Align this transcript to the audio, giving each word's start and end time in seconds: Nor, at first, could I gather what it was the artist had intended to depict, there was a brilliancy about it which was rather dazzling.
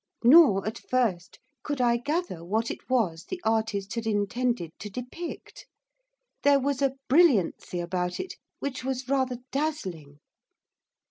Nor, 0.23 0.65
at 0.65 0.79
first, 0.79 1.37
could 1.61 1.79
I 1.79 1.97
gather 1.97 2.43
what 2.43 2.71
it 2.71 2.89
was 2.89 3.25
the 3.25 3.39
artist 3.43 3.93
had 3.93 4.07
intended 4.07 4.71
to 4.79 4.89
depict, 4.89 5.67
there 6.41 6.59
was 6.59 6.81
a 6.81 6.95
brilliancy 7.07 7.79
about 7.79 8.19
it 8.19 8.33
which 8.57 8.83
was 8.83 9.07
rather 9.07 9.37
dazzling. 9.51 10.17